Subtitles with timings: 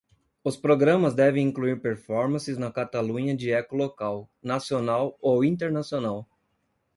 [0.43, 6.27] Os programas devem incluir performances na Catalunha de eco local, nacional ou internacional.